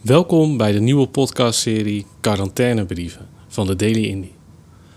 [0.00, 4.32] Welkom bij de nieuwe podcastserie Quarantainebrieven van de Daily Indie.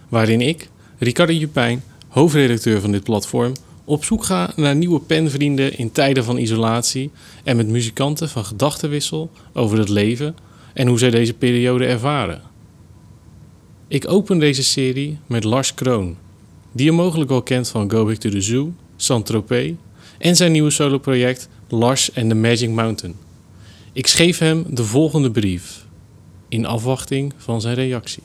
[0.10, 3.54] Waarin ik, Ricardo Jupijn, hoofdredacteur van dit platform,
[3.86, 7.12] op zoek ga naar nieuwe penvrienden in tijden van isolatie
[7.44, 10.36] en met muzikanten van gedachtenwissel over het leven
[10.74, 12.42] en hoe zij deze periode ervaren.
[13.88, 16.18] Ik open deze serie met Lars Kroon,
[16.72, 19.72] die je mogelijk wel kent van Go Back to the Zoo, Saint-Tropez
[20.18, 23.16] en zijn nieuwe soloproject Lars and the Magic Mountain.
[23.94, 25.86] Ik schreef hem de volgende brief
[26.48, 28.24] in afwachting van zijn reactie.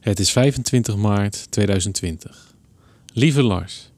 [0.00, 2.54] Het is 25 maart 2020.
[3.12, 3.90] Lieve Lars,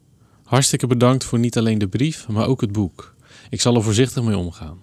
[0.44, 3.14] hartstikke bedankt voor niet alleen de brief, maar ook het boek.
[3.50, 4.78] Ik zal er voorzichtig mee omgaan.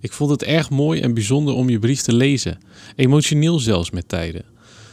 [0.00, 2.58] Ik vond het erg mooi en bijzonder om je brief te lezen,
[2.96, 4.44] emotioneel zelfs met tijden.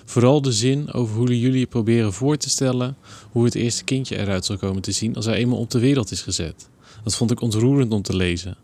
[0.09, 2.97] Vooral de zin over hoe jullie proberen voor te stellen
[3.31, 6.11] hoe het eerste kindje eruit zal komen te zien als hij eenmaal op de wereld
[6.11, 6.69] is gezet.
[7.03, 8.57] Dat vond ik ontroerend om te lezen.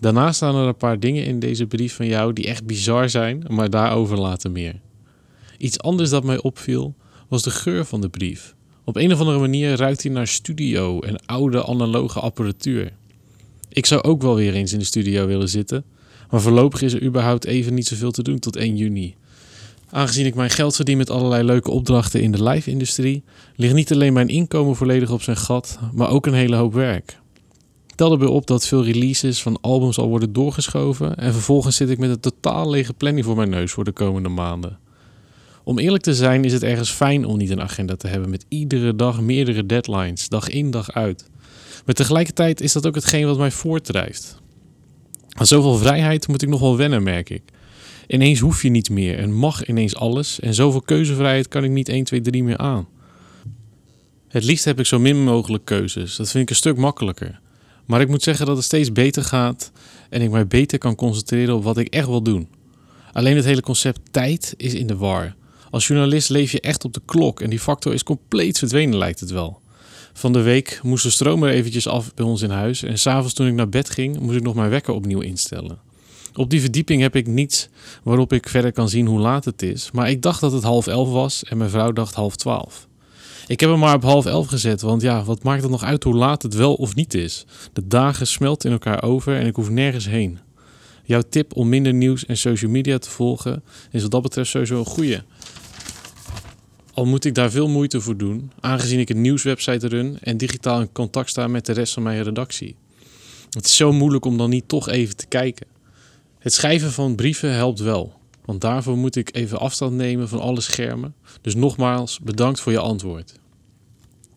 [0.00, 3.44] Daarnaast staan er een paar dingen in deze brief van jou die echt bizar zijn,
[3.48, 4.80] maar daarover later meer.
[5.58, 6.94] Iets anders dat mij opviel
[7.28, 8.54] was de geur van de brief.
[8.84, 12.92] Op een of andere manier ruikt hij naar studio en oude analoge apparatuur.
[13.68, 15.84] Ik zou ook wel weer eens in de studio willen zitten,
[16.30, 19.14] maar voorlopig is er überhaupt even niet zoveel te doen tot 1 juni.
[19.94, 23.22] Aangezien ik mijn geld verdien met allerlei leuke opdrachten in de live-industrie,
[23.56, 27.18] ligt niet alleen mijn inkomen volledig op zijn gat, maar ook een hele hoop werk.
[27.94, 31.98] Tel erbij op dat veel releases van albums al worden doorgeschoven en vervolgens zit ik
[31.98, 34.78] met een totaal lege planning voor mijn neus voor de komende maanden.
[35.64, 38.44] Om eerlijk te zijn is het ergens fijn om niet een agenda te hebben met
[38.48, 41.30] iedere dag meerdere deadlines, dag in dag uit.
[41.84, 44.40] Maar tegelijkertijd is dat ook hetgeen wat mij voortdrijft.
[45.28, 47.42] Aan zoveel vrijheid moet ik nog wel wennen, merk ik.
[48.06, 51.88] Ineens hoef je niet meer en mag ineens alles en zoveel keuzevrijheid kan ik niet
[51.88, 52.88] 1, 2, 3 meer aan.
[54.28, 57.40] Het liefst heb ik zo min mogelijk keuzes, dat vind ik een stuk makkelijker.
[57.86, 59.72] Maar ik moet zeggen dat het steeds beter gaat
[60.08, 62.48] en ik mij beter kan concentreren op wat ik echt wil doen.
[63.12, 65.34] Alleen het hele concept tijd is in de war.
[65.70, 69.20] Als journalist leef je echt op de klok en die factor is compleet verdwenen lijkt
[69.20, 69.60] het wel.
[70.12, 73.34] Van de week moest de stroom er eventjes af bij ons in huis en s'avonds
[73.34, 75.78] toen ik naar bed ging moest ik nog mijn wekker opnieuw instellen.
[76.34, 77.68] Op die verdieping heb ik niets
[78.02, 80.86] waarop ik verder kan zien hoe laat het is, maar ik dacht dat het half
[80.86, 82.88] elf was en mijn vrouw dacht half twaalf.
[83.46, 86.04] Ik heb hem maar op half elf gezet, want ja, wat maakt het nog uit
[86.04, 87.46] hoe laat het wel of niet is?
[87.72, 90.38] De dagen smelten in elkaar over en ik hoef nergens heen.
[91.04, 94.78] Jouw tip om minder nieuws en social media te volgen is wat dat betreft sowieso
[94.78, 95.24] een goede.
[96.94, 100.80] Al moet ik daar veel moeite voor doen, aangezien ik een nieuwswebsite run en digitaal
[100.80, 102.76] in contact sta met de rest van mijn redactie.
[103.50, 105.66] Het is zo moeilijk om dan niet toch even te kijken.
[106.42, 108.12] Het schrijven van brieven helpt wel,
[108.44, 111.14] want daarvoor moet ik even afstand nemen van alle schermen.
[111.40, 113.38] Dus nogmaals, bedankt voor je antwoord.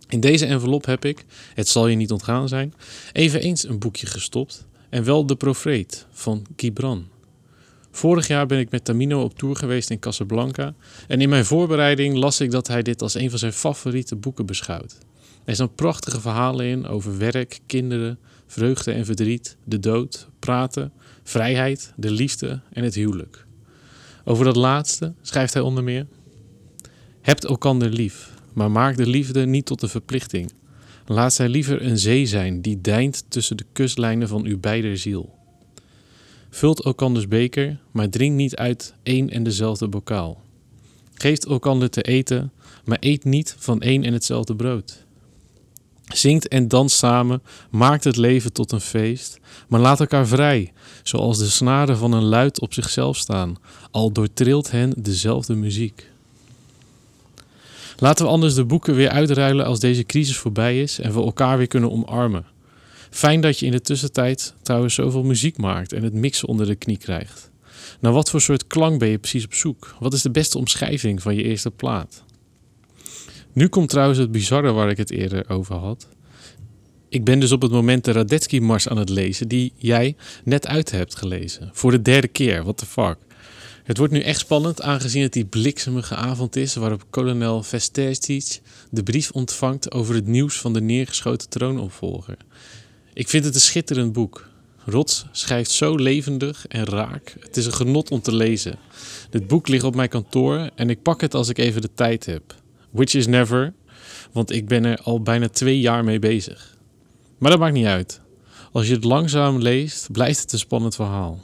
[0.08, 2.74] In deze envelop heb ik, het zal je niet ontgaan zijn,
[3.14, 4.66] even eens een boekje gestopt.
[4.90, 7.08] En wel De Profeet van Gibran.
[7.92, 10.74] Vorig jaar ben ik met Tamino op tour geweest in Casablanca.
[11.08, 14.46] En in mijn voorbereiding las ik dat hij dit als een van zijn favoriete boeken
[14.46, 14.98] beschouwt.
[15.44, 20.92] Er staan prachtige verhalen in over werk, kinderen, vreugde en verdriet, de dood, praten,
[21.24, 23.46] vrijheid, de liefde en het huwelijk.
[24.24, 26.08] Over dat laatste schrijft hij onder meer:
[27.22, 30.52] Hebt elkander lief, maar maak de liefde niet tot een verplichting.
[31.06, 35.34] Laat zij liever een zee zijn die deint tussen de kustlijnen van uw beider ziel.
[36.50, 40.42] Vult elkanders beker, maar drink niet uit één en dezelfde bokaal.
[41.14, 42.52] Geeft elkander te eten,
[42.86, 45.05] maar eet niet van één en hetzelfde brood.
[46.14, 50.74] Zingt en danst samen, maakt het leven tot een feest, maar laat elkaar vrij,
[51.04, 53.58] zoals de snaren van een luid op zichzelf staan,
[53.92, 56.10] al doortrilt hen dezelfde muziek.
[57.98, 61.58] Laten we anders de boeken weer uitruilen als deze crisis voorbij is en we elkaar
[61.58, 62.46] weer kunnen omarmen.
[63.10, 66.76] Fijn dat je in de tussentijd trouwens zoveel muziek maakt en het mixen onder de
[66.76, 67.50] knie krijgt.
[68.00, 69.96] Naar wat voor soort klank ben je precies op zoek?
[70.00, 72.24] Wat is de beste omschrijving van je eerste plaat?
[73.56, 76.08] Nu komt trouwens het bizarre waar ik het eerder over had.
[77.10, 80.92] Ik ben dus op het moment de Radetzky-mars aan het lezen, die jij net uit
[80.92, 81.70] hebt gelezen.
[81.74, 83.18] Voor de derde keer, what the fuck.
[83.84, 88.60] Het wordt nu echt spannend, aangezien het die bliksemige avond is waarop kolonel Vestetich
[88.92, 92.38] de brief ontvangt over het nieuws van de neergeschoten troonopvolger.
[93.14, 94.48] Ik vind het een schitterend boek.
[94.86, 97.36] Rots schrijft zo levendig en raak.
[97.40, 98.78] Het is een genot om te lezen.
[99.30, 102.26] Dit boek ligt op mijn kantoor en ik pak het als ik even de tijd
[102.26, 102.64] heb.
[102.96, 103.74] Which is never,
[104.32, 106.78] want ik ben er al bijna twee jaar mee bezig.
[107.38, 108.22] Maar dat maakt niet uit.
[108.72, 111.40] Als je het langzaam leest, blijft het een spannend verhaal.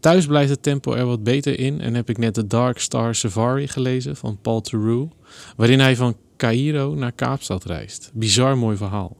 [0.00, 3.14] Thuis blijft het tempo er wat beter in en heb ik net The Dark Star
[3.14, 5.14] Safari gelezen van Paul Theroux,
[5.56, 8.10] waarin hij van Cairo naar Kaapstad reist.
[8.14, 9.16] Bizar mooi verhaal.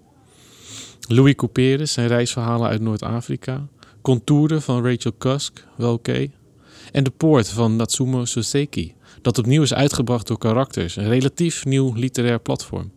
[1.09, 3.67] Louis Couperus, zijn reisverhalen uit Noord-Afrika.
[4.01, 6.31] Contouren van Rachel Cusk, wel oké.
[6.93, 11.95] En De Poort van Natsumo Soseki, dat opnieuw is uitgebracht door Karakters, een relatief nieuw
[11.95, 12.93] literair platform.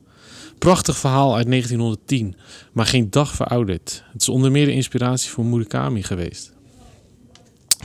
[0.58, 2.36] Prachtig verhaal uit 1910,
[2.72, 4.04] maar geen dag verouderd.
[4.12, 6.54] Het is onder meer de inspiratie voor Murakami geweest.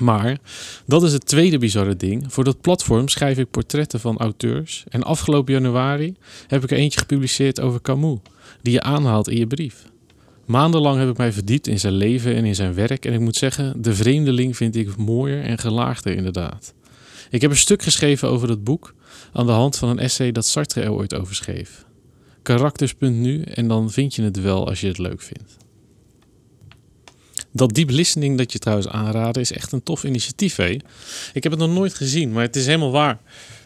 [0.00, 0.38] Maar
[0.86, 2.32] dat is het tweede bizarre ding.
[2.32, 4.84] Voor dat platform schrijf ik portretten van auteurs.
[4.88, 6.14] En afgelopen januari
[6.46, 8.18] heb ik er eentje gepubliceerd over Camus,
[8.62, 9.90] die je aanhaalt in je brief.
[10.50, 13.04] Maandenlang heb ik mij verdiept in zijn leven en in zijn werk.
[13.04, 16.74] En ik moet zeggen, De Vreemdeling vind ik mooier en gelaagder inderdaad.
[17.30, 18.94] Ik heb een stuk geschreven over dat boek
[19.32, 21.84] aan de hand van een essay dat Sartre er ooit over schreef.
[22.42, 25.56] Karakters.nu en dan vind je het wel als je het leuk vindt.
[27.52, 30.56] Dat deep listening dat je trouwens aanraden is echt een tof initiatief.
[30.56, 30.76] Hé?
[31.32, 33.20] Ik heb het nog nooit gezien, maar het is helemaal waar.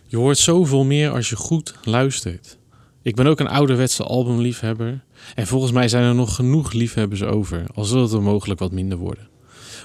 [0.07, 2.59] Je hoort zoveel meer als je goed luistert.
[3.05, 5.05] Ik ben ook een ouderwetse albumliefhebber.
[5.35, 8.73] En volgens mij zijn er nog genoeg liefhebbers over, al zullen het er mogelijk wat
[8.73, 9.29] minder worden.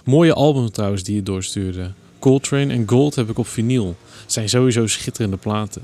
[0.05, 1.91] Mooie albums trouwens die je doorstuurde.
[2.19, 3.95] Coltrane en Gold heb ik op vinyl.
[4.25, 5.81] Zijn sowieso schitterende platen.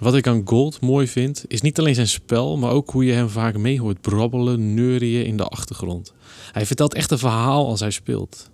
[0.00, 3.12] Wat ik aan Gold mooi vind, is niet alleen zijn spel, maar ook hoe je
[3.12, 6.12] hem vaak mee hoort brabbelen, neurieën in de achtergrond.
[6.52, 8.50] Hij vertelt echt een verhaal als hij speelt.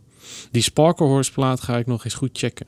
[0.51, 2.67] Die Sparklehorse plaat ga ik nog eens goed checken.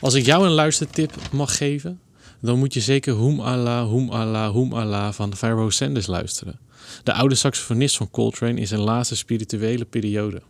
[0.00, 2.00] Als ik jou een luistertip mag geven,
[2.40, 6.58] dan moet je zeker Hoem Allah, Hoem Allah, Hoem Allah van Pharaoh Sanders luisteren.
[7.02, 10.42] De oude saxofonist van Coltrane in zijn laatste spirituele periode.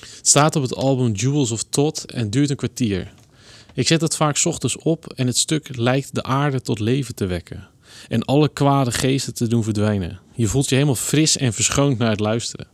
[0.00, 3.12] Het staat op het album Jewels of Todd en duurt een kwartier.
[3.74, 7.26] Ik zet het vaak ochtends op en het stuk lijkt de aarde tot leven te
[7.26, 7.68] wekken.
[8.08, 10.20] En alle kwade geesten te doen verdwijnen.
[10.34, 12.66] Je voelt je helemaal fris en verschoond naar het luisteren.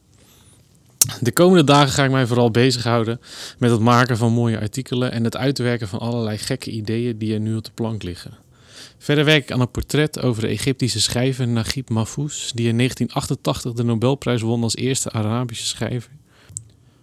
[1.21, 3.21] De komende dagen ga ik mij vooral bezighouden
[3.59, 7.41] met het maken van mooie artikelen en het uitwerken van allerlei gekke ideeën die er
[7.41, 8.47] nu op de plank liggen.
[8.99, 13.73] Verder werk ik aan een portret over de Egyptische schrijver Naguib Mahfouz, die in 1988
[13.73, 16.11] de Nobelprijs won als eerste Arabische schrijver.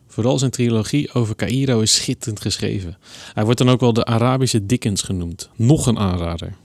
[0.08, 2.98] Vooral zijn trilogie over Cairo is schitterend geschreven.
[3.34, 5.50] Hij wordt dan ook wel de Arabische Dickens genoemd.
[5.56, 6.56] Nog een aanrader.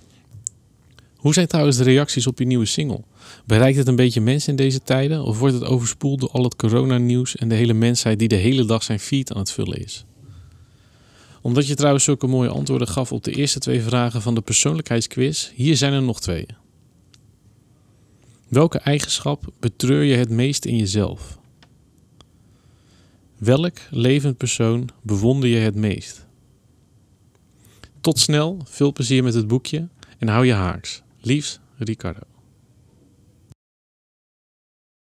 [1.17, 3.05] Hoe zijn trouwens de reacties op je nieuwe single?
[3.47, 5.23] Bereikt het een beetje mensen in deze tijden?
[5.23, 8.65] Of wordt het overspoeld door al het coronanieuws en de hele mensheid die de hele
[8.65, 10.05] dag zijn feed aan het vullen is?
[11.41, 15.53] Omdat je trouwens zulke mooie antwoorden gaf op de eerste twee vragen van de persoonlijkheidsquiz,
[15.55, 16.47] hier zijn er nog twee.
[18.49, 21.39] Welke eigenschap betreur je het meest in jezelf?
[23.39, 26.27] Welk levend persoon bewonder je het meest?
[28.01, 29.89] Tot snel, veel plezier met het boekje
[30.19, 31.03] en hou je haaks.
[31.21, 32.21] Liefs, Ricardo.